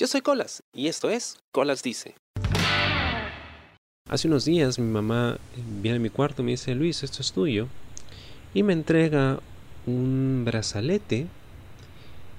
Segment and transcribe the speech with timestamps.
[0.00, 2.14] Yo soy Colas y esto es Colas Dice.
[4.08, 5.36] Hace unos días mi mamá
[5.82, 7.68] viene a mi cuarto y me dice, Luis, esto es tuyo.
[8.54, 9.40] Y me entrega
[9.86, 11.26] un brazalete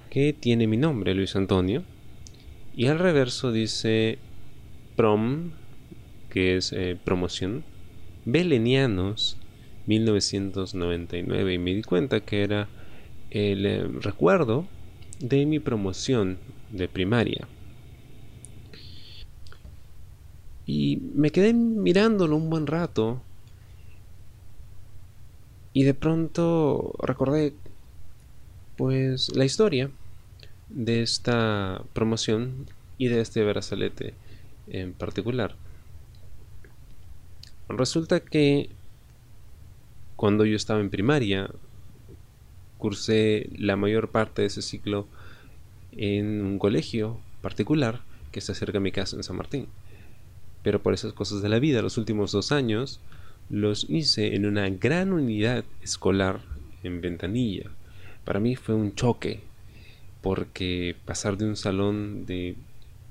[0.10, 1.84] que tiene mi nombre, Luis Antonio.
[2.76, 4.18] Y al reverso dice
[4.96, 5.52] prom,
[6.32, 7.64] que es eh, promoción,
[8.26, 9.38] Belenianos
[9.86, 11.54] 1999.
[11.54, 12.70] Y me di cuenta que era
[13.30, 14.66] el eh, recuerdo
[15.20, 16.40] de mi promoción
[16.72, 17.48] de primaria.
[20.66, 23.22] Y me quedé mirándolo un buen rato.
[25.74, 27.54] Y de pronto recordé
[28.78, 29.92] pues la historia
[30.70, 32.68] de esta promoción
[32.98, 34.14] y de este brazalete
[34.68, 35.56] en particular.
[37.68, 38.70] Resulta que
[40.16, 41.50] cuando yo estaba en primaria,
[42.78, 45.08] cursé la mayor parte de ese ciclo
[45.92, 48.02] en un colegio particular
[48.32, 49.68] que está cerca de mi casa en San Martín.
[50.64, 53.00] Pero por esas cosas de la vida, los últimos dos años
[53.50, 56.42] los hice en una gran unidad escolar
[56.84, 57.70] en Ventanilla.
[58.24, 59.42] Para mí fue un choque,
[60.22, 62.56] porque pasar de un salón de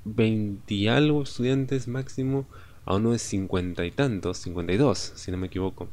[0.05, 2.45] 20 y algo estudiantes máximo
[2.85, 5.89] a uno de 50 y tantos, 52, si no me equivoco.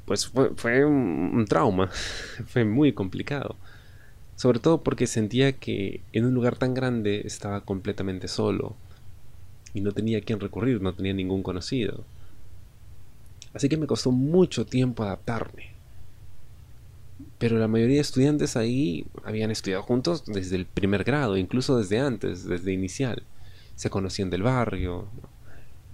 [0.04, 1.90] Pues fue, un, trauma,
[2.46, 3.56] fue muy complicado.
[4.36, 8.76] Sobre todo porque sentía que en un lugar tan grande estaba completamente solo
[9.74, 12.04] y no tenía a quién recurrir, no tenía ningún conocido.
[13.52, 15.70] Así que me costó mucho tiempo adaptarme.
[17.38, 21.98] Pero la mayoría de estudiantes ahí habían estudiado juntos desde el primer grado, incluso desde
[21.98, 23.22] antes, desde inicial.
[23.74, 25.06] Se conocían del barrio.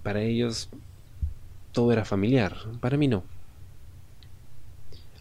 [0.03, 0.69] Para ellos
[1.73, 2.55] todo era familiar.
[2.79, 3.23] Para mí no.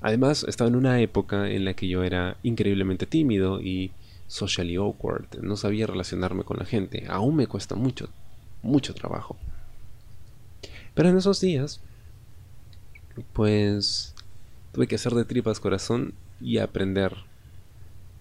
[0.00, 3.92] Además, estaba en una época en la que yo era increíblemente tímido y
[4.28, 5.40] socially awkward.
[5.40, 7.06] No sabía relacionarme con la gente.
[7.08, 8.08] Aún me cuesta mucho,
[8.62, 9.36] mucho trabajo.
[10.94, 11.80] Pero en esos días,
[13.32, 14.14] pues
[14.72, 17.14] tuve que hacer de tripas corazón y aprender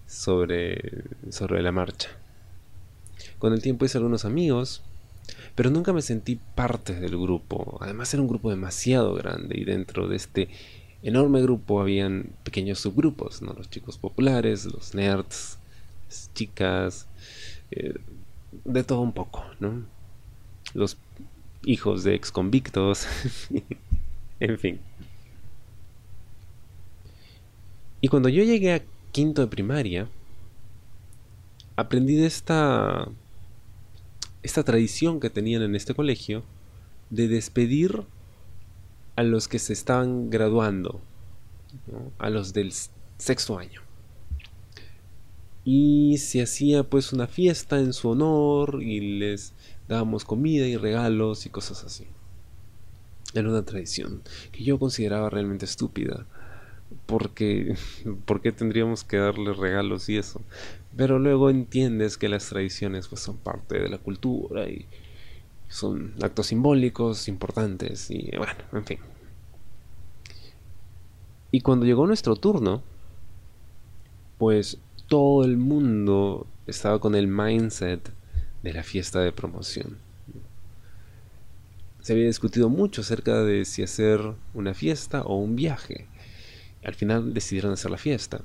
[0.06, 2.10] sobre, sobre la marcha.
[3.38, 4.82] Con el tiempo hice algunos amigos,
[5.54, 7.78] pero nunca me sentí parte del grupo.
[7.80, 10.48] Además era un grupo demasiado grande y dentro de este
[11.02, 13.52] enorme grupo habían pequeños subgrupos, ¿no?
[13.52, 15.58] Los chicos populares, los nerds,
[16.08, 17.06] las chicas,
[17.70, 17.94] eh,
[18.64, 19.84] de todo un poco, ¿no?
[20.74, 20.96] Los
[21.64, 23.06] hijos de ex convictos,
[24.40, 24.80] en fin.
[28.00, 30.08] Y cuando yo llegué a quinto de primaria,
[31.76, 33.08] aprendí de esta
[34.42, 36.42] esta tradición que tenían en este colegio
[37.10, 38.04] de despedir
[39.16, 41.00] a los que se estaban graduando,
[42.18, 42.72] a los del
[43.18, 43.82] sexto año.
[45.64, 49.52] Y se hacía pues una fiesta en su honor y les
[49.88, 52.06] dábamos comida y regalos y cosas así.
[53.34, 56.26] Era una tradición que yo consideraba realmente estúpida.
[57.06, 57.76] Porque,
[58.26, 60.40] ¿por qué tendríamos que darle regalos y eso?
[60.96, 64.86] Pero luego entiendes que las tradiciones pues, son parte de la cultura y
[65.68, 68.98] son actos simbólicos importantes y bueno, en fin.
[71.50, 72.82] Y cuando llegó nuestro turno,
[74.38, 78.10] pues todo el mundo estaba con el mindset
[78.62, 79.98] de la fiesta de promoción.
[82.00, 84.20] Se había discutido mucho acerca de si hacer
[84.54, 86.06] una fiesta o un viaje.
[86.82, 88.40] Al final decidieron hacer la fiesta.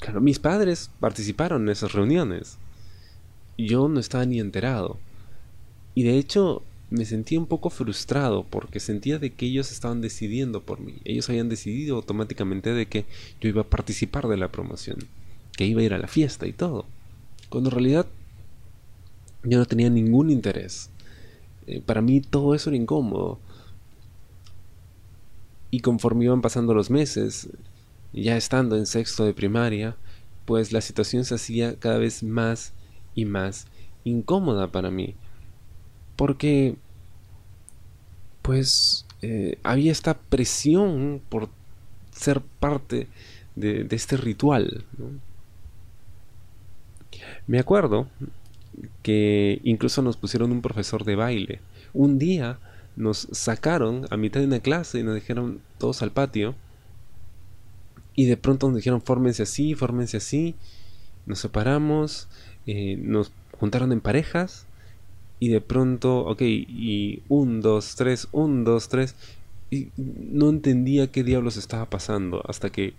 [0.00, 2.58] Claro, mis padres participaron en esas reuniones.
[3.56, 4.98] Yo no estaba ni enterado.
[5.94, 10.62] Y de hecho me sentía un poco frustrado porque sentía de que ellos estaban decidiendo
[10.62, 10.96] por mí.
[11.04, 13.06] Ellos habían decidido automáticamente de que
[13.40, 14.98] yo iba a participar de la promoción,
[15.56, 16.86] que iba a ir a la fiesta y todo.
[17.48, 18.06] Cuando en realidad
[19.42, 20.90] yo no tenía ningún interés.
[21.66, 23.38] Eh, para mí todo eso era incómodo.
[25.74, 27.48] Y conforme iban pasando los meses,
[28.12, 29.96] ya estando en sexto de primaria,
[30.44, 32.72] pues la situación se hacía cada vez más
[33.16, 33.66] y más
[34.04, 35.16] incómoda para mí.
[36.14, 36.76] Porque,
[38.42, 41.48] pues, eh, había esta presión por
[42.12, 43.08] ser parte
[43.56, 44.84] de, este ritual.
[47.48, 48.06] Me acuerdo
[49.02, 51.60] que incluso nos pusieron un profesor de baile.
[51.92, 52.60] Un día
[52.96, 56.54] nos sacaron a mitad de una clase y nos dijeron todos al patio
[58.16, 60.54] y de pronto nos dijeron, fórmense así, fórmense así.
[61.26, 62.28] Nos separamos,
[62.66, 64.66] eh, nos juntaron en parejas.
[65.40, 69.16] Y de pronto, ok, y un, dos, tres, un, dos, tres.
[69.70, 72.94] Y no entendía qué diablos estaba pasando hasta que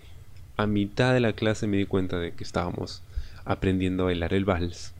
[0.57, 3.01] a mitad de la clase me di cuenta de que estábamos
[3.45, 4.93] aprendiendo a bailar el vals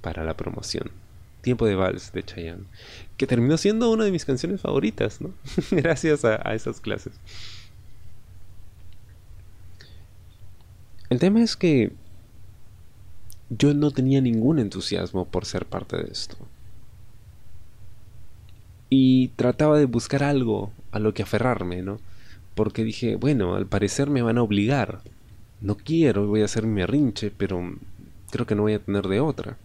[0.00, 1.01] para la promoción.
[1.42, 2.64] Tiempo de Vals de Chayanne,
[3.16, 5.34] que terminó siendo una de mis canciones favoritas, ¿no?
[5.70, 7.12] Gracias a, esas clases.
[11.10, 11.92] El tema es que
[13.50, 16.36] yo no tenía ningún entusiasmo por ser parte de esto.
[18.88, 21.98] Y trataba de buscar algo a lo que aferrarme, ¿no?
[22.54, 25.00] Porque dije, bueno, al parecer me van a obligar.
[25.60, 27.74] No quiero, voy a hacer mi rinche, pero
[28.30, 29.56] creo que no voy a tener de otra.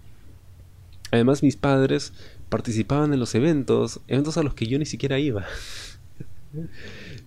[1.11, 2.13] Además, mis padres
[2.49, 5.45] participaban en los eventos, eventos a los que yo ni siquiera iba.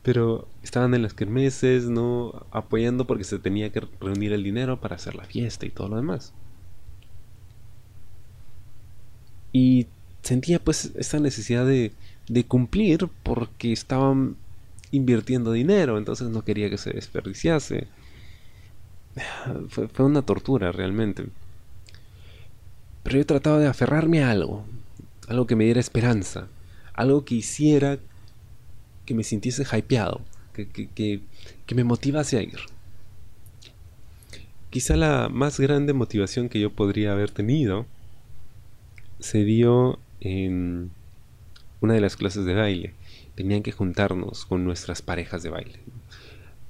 [0.02, 2.46] Pero estaban en las kermeses, ¿no?
[2.50, 5.96] Apoyando porque se tenía que reunir el dinero para hacer la fiesta y todo lo
[5.96, 6.32] demás.
[9.52, 9.86] Y
[10.22, 11.92] sentía pues esta necesidad de,
[12.28, 14.36] de cumplir porque estaban
[14.92, 17.88] invirtiendo dinero, entonces no quería que se desperdiciase.
[19.68, 21.26] Fue, fue una tortura realmente.
[23.02, 24.64] Pero yo trataba de aferrarme a algo,
[25.28, 26.48] algo que me diera esperanza,
[26.92, 27.98] algo que hiciera
[29.06, 30.20] que me sintiese hypeado,
[30.52, 31.20] que, que,
[31.66, 32.58] que, me motivase a ir.
[34.68, 37.86] Quizá la más grande motivación que yo podría haber tenido
[39.18, 40.90] se dio en
[41.80, 42.94] una de las clases de baile.
[43.34, 45.80] Tenían que juntarnos con nuestras parejas de baile,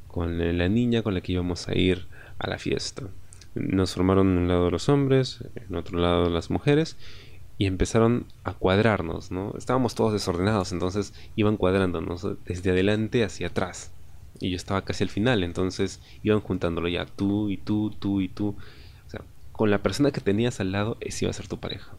[0.06, 2.06] con la niña con la que íbamos a ir
[2.38, 3.08] a la fiesta
[3.54, 6.96] nos formaron en un lado los hombres, en otro lado las mujeres,
[7.58, 9.52] y empezaron a cuadrarnos, ¿no?
[9.58, 13.92] Estábamos todos desordenados, entonces iban cuadrándonos desde adelante hacia atrás.
[14.40, 18.28] Y yo estaba casi al final, entonces iban juntándolo ya, tú y tú, tú y
[18.28, 18.56] tú.
[19.06, 19.20] O sea,
[19.52, 21.92] con la persona que tenías al lado, ese iba a ser tu pareja.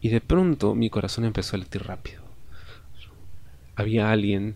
[0.00, 2.22] Y de pronto mi corazón empezó a latir rápido.
[3.74, 4.54] Había alguien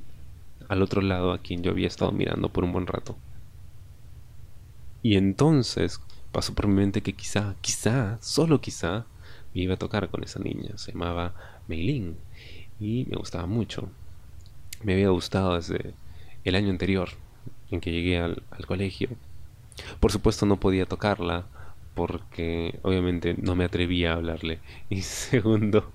[0.69, 3.17] al otro lado a quien yo había estado mirando por un buen rato.
[5.03, 6.01] Y entonces
[6.33, 9.07] pasó por mi mente que quizá, quizá, solo quizá,
[9.55, 10.77] me iba a tocar con esa niña.
[10.77, 11.35] Se llamaba
[11.69, 12.17] Meilin
[12.79, 13.89] y me gustaba mucho.
[14.83, 15.95] Me había gustado desde
[16.45, 17.11] el año anterior
[17.71, 19.11] en que llegué al, colegio.
[20.01, 21.47] Por supuesto no podía tocarla
[21.95, 24.61] porque obviamente no me atrevía a hablarle.
[24.91, 25.91] Y segundo,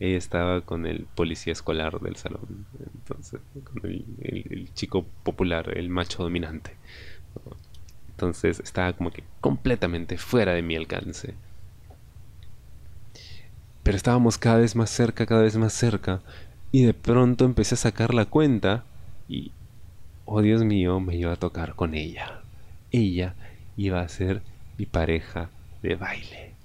[0.00, 2.66] ella estaba con el policía escolar del salón.
[2.94, 6.76] Entonces, con el, el chico popular, el macho dominante.
[8.16, 11.34] Entonces estaba como que completamente fuera de mi alcance.
[13.82, 16.22] Pero estábamos cada vez más cerca, cada vez más cerca.
[16.72, 18.84] Y de pronto empecé a sacar la cuenta
[19.28, 19.52] y,
[20.24, 22.40] oh Dios mío, me iba a tocar con ella.
[22.90, 23.34] Ella
[23.76, 24.40] iba a ser
[24.78, 25.50] mi pareja
[25.82, 26.55] de baile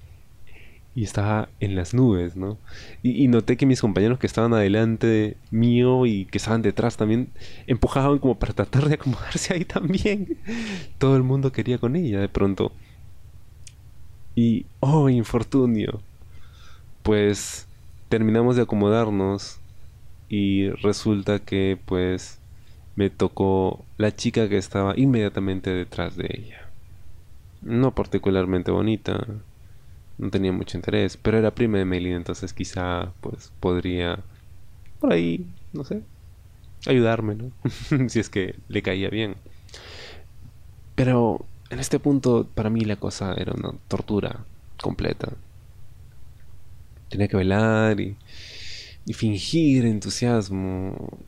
[0.94, 2.58] y estaba en las nubes, ¿no?
[3.02, 7.28] Y, noté que mis compañeros que estaban adelante mío y que estaban detrás también
[7.66, 10.36] empujaban como para tratar de acomodarse ahí también.
[10.98, 12.72] Todo el mundo quería con ella de pronto.
[14.34, 16.00] Y, oh, infortunio.
[17.02, 17.66] Pues
[18.08, 19.58] terminamos de acomodarnos
[20.28, 22.38] y resulta que pues
[22.96, 26.68] me tocó la chica que estaba inmediatamente detrás de ella.
[27.62, 29.26] No particularmente bonita,
[30.22, 34.20] no tenía mucho interés, pero era prima de Melina, entonces quizá pues podría
[35.00, 36.02] por ahí, no sé,
[36.86, 37.50] ayudarme, ¿no?
[38.08, 39.34] si es que le caía bien.
[40.94, 44.44] Pero en este punto para mí la cosa era una tortura
[44.80, 45.32] completa.
[47.08, 48.16] Tenía que velar y,
[49.12, 51.18] fingir entusiasmo.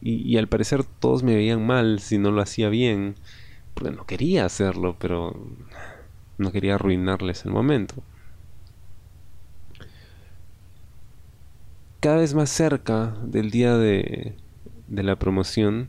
[0.00, 3.14] Y, y, al parecer todos me veían mal si no lo hacía bien.
[3.74, 5.36] Porque no quería hacerlo, pero
[6.38, 8.02] no quería arruinarles el momento.
[12.02, 14.34] Cada vez más cerca del día de,
[14.88, 15.88] de la promoción,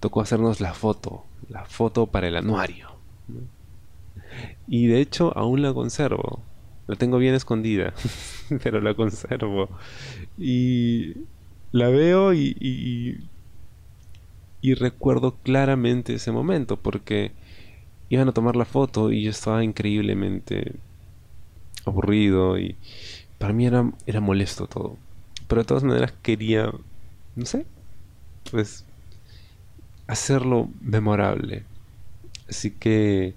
[0.00, 2.88] tocó hacernos la foto, la foto para el anuario.
[4.66, 6.42] Y de hecho aún la conservo.
[6.88, 7.94] La tengo bien escondida,
[8.64, 9.68] pero la conservo.
[10.36, 11.14] Y
[11.70, 13.18] la veo y, y,
[14.62, 17.30] y, recuerdo claramente ese momento porque
[18.08, 20.74] iban a tomar la foto y yo estaba increíblemente
[21.84, 22.74] aburrido y
[23.38, 24.96] para mí era, era molesto todo
[25.48, 26.70] pero de todas maneras quería,
[27.36, 27.66] no sé,
[28.50, 28.84] pues
[30.06, 31.64] hacerlo memorable.
[32.48, 33.34] Así que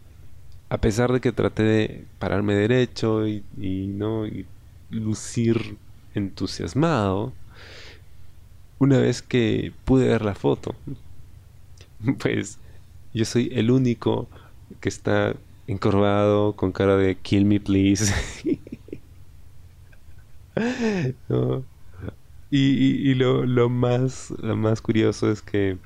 [0.70, 3.44] a pesar de que traté de pararme derecho y,
[3.88, 4.26] no
[4.90, 5.78] lucir
[6.14, 7.34] entusiasmado,
[8.80, 10.76] una vez que pude ver la foto,
[12.20, 12.58] pues
[13.14, 14.28] yo soy el único
[14.82, 15.36] que está
[15.68, 18.14] encorvado con cara de kill me please.
[21.30, 21.64] no,
[22.52, 25.78] Y, lo, más, lo más curioso es que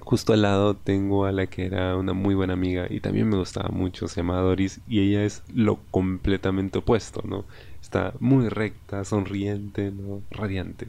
[0.00, 3.36] justo al lado tengo a la que era una muy buena amiga y también me
[3.36, 7.44] gustaba mucho, se llama Doris y ella es lo completamente opuesto, ¿no?
[7.82, 10.22] Está muy recta, sonriente, ¿no?
[10.30, 10.88] Radiante.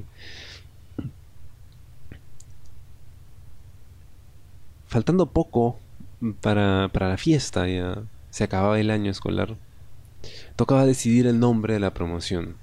[4.88, 5.80] Faltando poco
[6.42, 9.56] para, para la fiesta, ya se acababa el año escolar,
[10.56, 12.56] tocaba decidir el nombre de la promoción.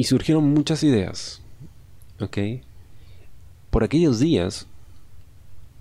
[0.00, 1.42] Y surgieron muchas ideas,
[2.20, 2.38] ¿ok?
[3.68, 4.66] Por aquellos días,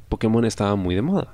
[0.10, 1.34] Pokémon estaba muy de moda.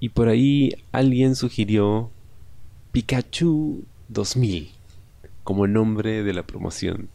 [0.00, 2.10] Y por ahí alguien sugirió
[2.92, 4.70] Pikachu 2000
[5.42, 7.10] como nombre de la promoción.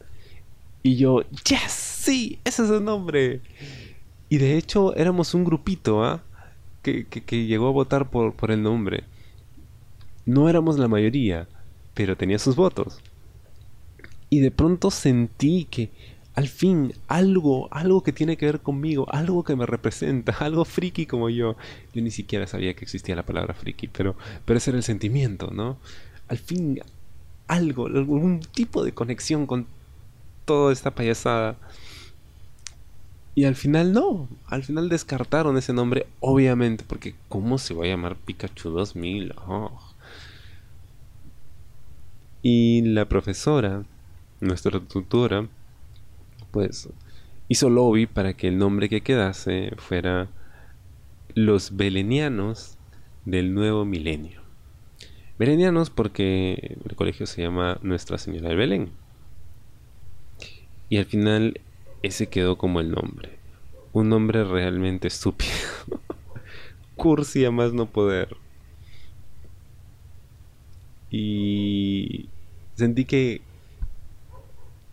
[0.84, 3.40] Y yo, yes, sí, ese es el nombre.
[4.28, 6.22] Y de hecho éramos un grupito, ¿ah?
[6.82, 9.02] Que, que, llegó a votar por, por el nombre.
[10.24, 11.48] No éramos la mayoría,
[12.00, 12.98] pero tenía sus votos.
[14.30, 15.90] Y de pronto sentí que
[16.34, 21.04] al fin algo, algo que tiene que ver conmigo, algo que me representa, algo friki
[21.04, 21.56] como yo.
[21.92, 24.16] Yo ni siquiera sabía que existía la palabra friki, pero,
[24.46, 25.76] pero ese era el sentimiento, ¿no?
[26.28, 26.80] Al fin
[27.48, 29.66] algo, algún tipo de conexión con
[30.46, 31.58] toda esta payasada.
[33.34, 37.88] Y al final no, al final descartaron ese nombre, obviamente, porque ¿cómo se va a
[37.88, 39.34] llamar Pikachu 2000?
[42.42, 43.84] Y la profesora,
[44.40, 45.48] nuestra tutora,
[46.50, 46.88] pues
[47.48, 50.28] hizo lobby para que el nombre que quedase fuera
[51.34, 52.78] Los Belenianos
[53.24, 54.40] del Nuevo Milenio.
[55.38, 58.90] Belenianos porque el colegio se llama Nuestra Señora del Belén.
[60.88, 61.60] Y al final
[62.02, 63.38] ese quedó como el nombre.
[63.92, 65.52] Un nombre realmente estúpido.
[66.96, 68.36] Cursi a más no poder.
[71.10, 72.28] Y
[72.76, 73.42] sentí que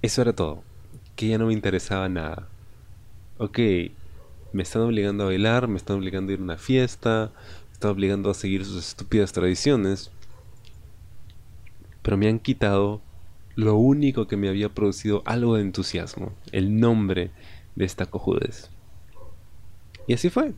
[0.02, 0.64] eso era todo.
[1.16, 2.48] Que ya no me interesaba nada.
[3.38, 3.60] Ok,
[4.54, 7.32] me están obligando a bailar, me están obligando a ir a una fiesta,
[7.68, 10.12] me están obligando a seguir sus estúpidas tradiciones.
[12.02, 13.02] Pero me han quitado
[13.56, 17.32] lo único que me había producido algo de entusiasmo, el nombre
[17.76, 18.70] de esta cojudez.
[20.08, 20.54] Y así fue.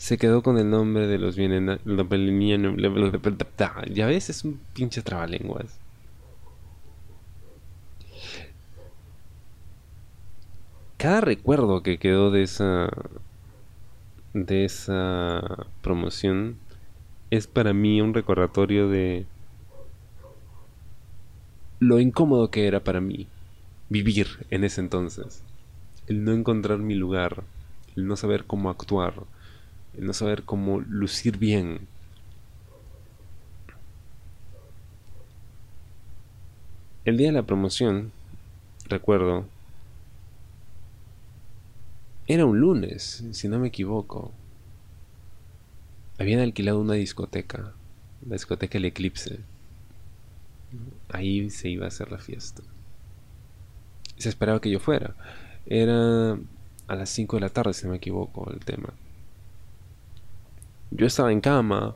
[0.00, 1.78] Se quedó con el nombre de los bienes...
[3.92, 5.78] Ya ves, es un pinche trabalenguas.
[10.96, 12.88] Cada recuerdo que quedó de esa
[14.32, 16.56] de esa promoción
[17.28, 19.26] es para mí un recordatorio de
[21.78, 23.26] lo incómodo que era para mí
[23.90, 25.42] vivir en ese entonces.
[26.06, 27.44] El no encontrar mi lugar,
[27.96, 29.12] el no saber cómo actuar,
[30.00, 31.86] no saber cómo lucir bien.
[37.04, 38.12] El día de la promoción,
[38.88, 39.46] recuerdo,
[42.26, 44.32] era un lunes, si no me equivoco.
[46.18, 47.72] Habían alquilado una discoteca,
[48.26, 49.40] la discoteca El Eclipse.
[51.08, 52.62] Ahí se iba a hacer la fiesta.
[54.16, 55.14] se esperaba que yo fuera.
[55.66, 56.38] Era
[56.86, 58.90] a las 5 de la tarde, si no me equivoco, el tema.
[60.90, 61.94] Yo estaba en cama,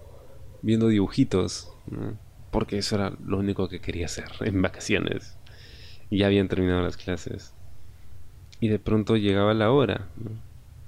[0.63, 1.71] viendo dibujitos,
[2.51, 5.37] porque eso era lo único que quería hacer en vacaciones.
[6.11, 7.53] Ya habían terminado las clases.
[8.61, 10.09] Y de pronto llegaba la hora.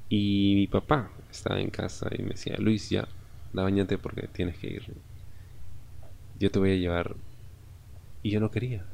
[0.09, 3.09] Y mi papá estaba en casa y me decía, Luis, ya,
[3.53, 4.85] da bañate porque tienes que ir.
[6.39, 7.17] Yo te voy a llevar
[8.23, 8.85] y yo no quería.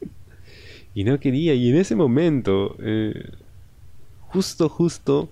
[0.94, 1.54] y no quería.
[1.54, 3.30] Y en ese momento, eh,
[4.22, 5.30] justo, justo,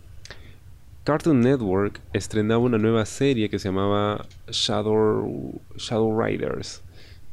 [1.04, 6.82] Cartoon Network estrenaba una nueva serie que se llamaba Shadow, Shadow Riders.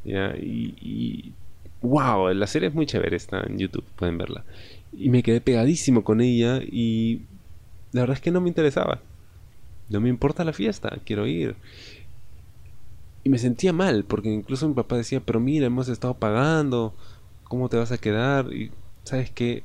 [0.04, 1.32] Y, y,
[1.80, 4.44] wow, la serie es muy chévere, está en YouTube, pueden verla.
[4.92, 7.22] Y me quedé pegadísimo con ella y
[7.92, 9.00] la verdad es que no me interesaba.
[9.88, 11.56] No me importa la fiesta, quiero ir.
[13.24, 16.92] Y me sentía mal, porque incluso mi papá decía, pero mira, hemos estado pagando,
[17.44, 18.52] ¿cómo te vas a quedar?
[18.52, 18.70] Y
[19.04, 19.62] sabes que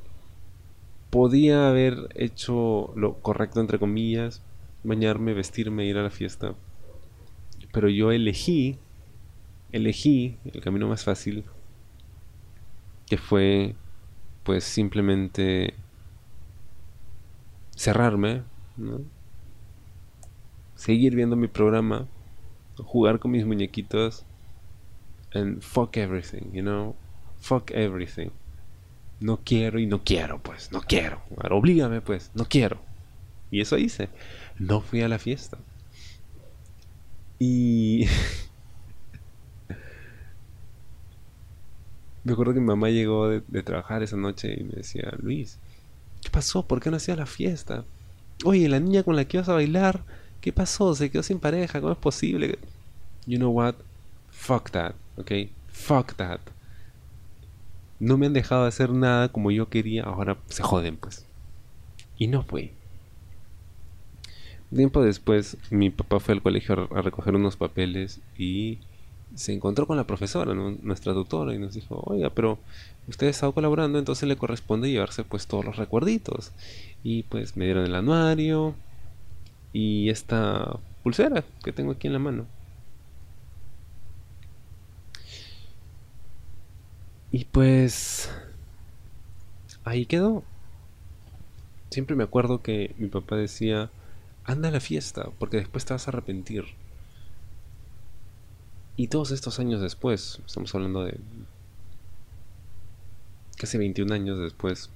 [1.10, 4.42] podía haber hecho lo correcto, entre comillas,
[4.84, 6.54] bañarme, vestirme, ir a la fiesta.
[7.72, 8.78] Pero yo elegí,
[9.72, 11.44] elegí el camino más fácil,
[13.06, 13.74] que fue
[14.42, 15.74] pues simplemente
[17.74, 18.42] cerrarme,
[20.74, 22.08] seguir viendo mi programa
[22.84, 24.24] jugar con mis muñequitos
[25.34, 26.94] and fuck everything, you know,
[27.40, 28.30] fuck everything.
[29.20, 31.22] No quiero y no quiero, pues, no quiero.
[31.50, 32.80] oblígame, pues, no quiero.
[33.50, 34.08] Y eso hice.
[34.58, 35.58] No fui a la fiesta.
[37.38, 38.06] Y
[42.24, 45.58] Me acuerdo que mi mamá llegó de, de trabajar esa noche y me decía, Luis,
[46.22, 46.66] ¿qué pasó?
[46.66, 47.84] ¿Por qué no hacía la fiesta?
[48.44, 50.04] Oye, la niña con la que ibas a bailar,
[50.40, 50.94] ¿qué pasó?
[50.94, 52.58] Se quedó sin pareja, ¿cómo es posible?
[53.26, 53.76] You know what?
[54.30, 55.32] Fuck that, ¿ok?
[55.68, 56.40] Fuck that.
[58.00, 61.26] No me han dejado de hacer nada como yo quería, ahora se joden pues.
[62.16, 62.72] Y no fue.
[64.74, 68.78] Tiempo después, mi papá fue al colegio a recoger unos papeles y
[69.34, 72.58] se encontró con la profesora, nuestra tutora, y nos dijo, oiga, pero
[73.08, 76.52] usted ha estado colaborando, entonces le corresponde llevarse pues todos los recuerditos.
[77.02, 78.74] Y pues me dieron el anuario
[79.72, 82.46] y esta pulsera que tengo aquí en la mano.
[87.30, 88.30] Y pues
[89.84, 90.42] ahí quedó.
[91.90, 93.90] Siempre me acuerdo que mi papá decía,
[94.44, 96.64] anda a la fiesta, porque después te vas a arrepentir.
[98.96, 101.18] Y todos estos años después, estamos hablando de
[103.56, 104.90] casi 21 años después,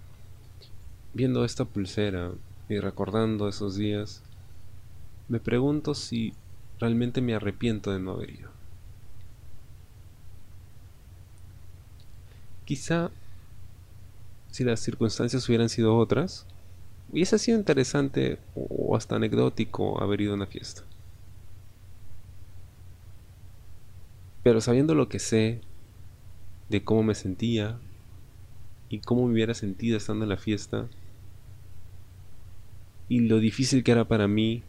[1.14, 2.32] viendo esta pulsera
[2.68, 4.22] y recordando esos días,
[5.28, 6.34] me pregunto si
[6.78, 8.61] realmente me arrepiento de no haber ido.
[12.72, 13.10] Quizá
[14.50, 16.46] si las circunstancias hubieran sido otras,
[17.12, 20.82] hubiese sido interesante o hasta anecdótico haber ido a una fiesta.
[24.42, 25.60] Pero sabiendo lo que sé
[26.70, 27.78] de cómo me sentía
[28.88, 30.88] y cómo me hubiera sentido estando en la fiesta
[33.10, 34.62] y lo difícil que era para mí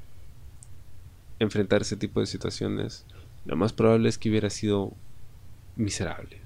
[1.40, 3.06] enfrentar ese tipo de situaciones,
[3.46, 4.92] lo más probable es que hubiera sido
[5.78, 6.42] miserable.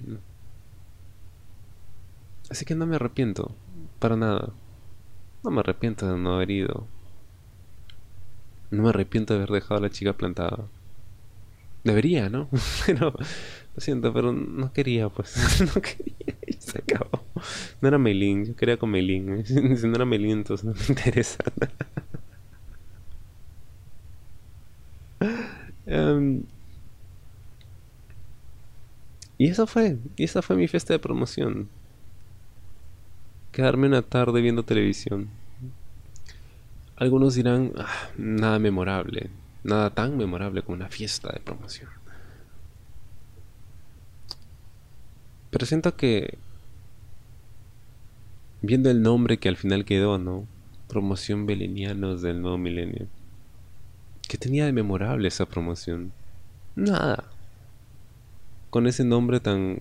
[2.50, 3.54] Así que no me arrepiento,
[3.98, 4.50] para nada.
[5.44, 6.86] No me arrepiento de no haber ido.
[8.70, 10.64] No me arrepiento de haber dejado a la chica plantada.
[11.84, 12.48] Debería, ¿no?
[12.86, 15.60] pero lo siento, pero no quería, pues.
[15.74, 17.22] no quería y se acabó.
[17.80, 19.44] No era Meilin, yo quería con Meilin.
[19.76, 21.44] Si no era Meilin, entonces no me interesa.
[25.86, 26.42] um,
[29.36, 31.68] y eso fue, y esa fue mi fiesta de promoción.
[33.52, 35.28] Quedarme una tarde viendo televisión.
[36.96, 39.30] Algunos dirán, ah, nada memorable.
[39.64, 41.88] Nada tan memorable como una fiesta de promoción.
[45.50, 46.38] Pero siento que
[48.62, 50.46] viendo el nombre que al final quedó, ¿no?
[50.88, 53.06] Promoción Belenianos del nuevo milenio.
[54.28, 56.12] ¿Qué tenía de memorable esa promoción?
[56.76, 57.24] Nada.
[58.70, 59.80] Con ese nombre tan...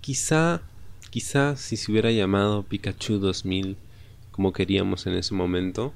[0.00, 0.62] Quizá,
[1.12, 3.76] quizá si se hubiera llamado Pikachu 2000
[4.30, 5.92] como queríamos en ese momento,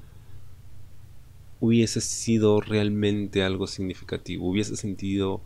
[1.59, 5.41] hubiese sido realmente algo significativo, hubiese sentido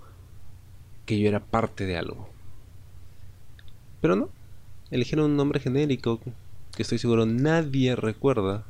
[1.05, 2.27] que yo era parte de algo.
[4.01, 4.29] Pero no,
[4.91, 6.19] eligieron un nombre genérico
[6.75, 8.65] que estoy seguro nadie recuerda.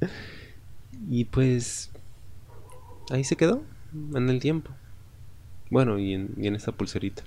[1.08, 1.92] y pues
[3.10, 3.62] ahí se quedó
[4.12, 4.72] en el tiempo.
[5.70, 7.22] Bueno, y en, y en esa pulserita.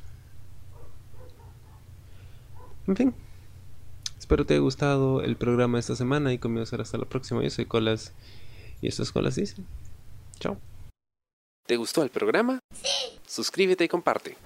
[2.88, 3.13] En fin.
[4.17, 7.43] Espero te haya gustado el programa de esta semana y conmigo será hasta la próxima.
[7.43, 8.13] Yo soy Colas
[8.82, 9.65] y estas Colas dicen.
[10.39, 10.58] Chao.
[11.65, 12.60] ¿Te gustó el programa?
[12.74, 13.19] Sí.
[13.28, 14.38] Suscríbete y comparte.